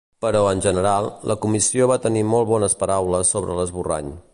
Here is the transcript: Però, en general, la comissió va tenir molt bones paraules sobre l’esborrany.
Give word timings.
Però, 0.25 0.39
en 0.51 0.63
general, 0.65 1.09
la 1.33 1.37
comissió 1.45 1.91
va 1.93 2.01
tenir 2.07 2.27
molt 2.31 2.51
bones 2.57 2.79
paraules 2.83 3.37
sobre 3.39 3.61
l’esborrany. 3.61 4.15